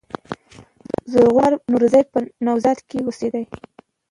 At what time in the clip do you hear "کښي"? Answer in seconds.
2.89-2.99